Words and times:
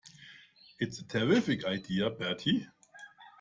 It's 0.79 0.97
a 0.97 1.07
terrific 1.07 1.63
idea, 1.63 2.09
Bertie. 2.09 2.65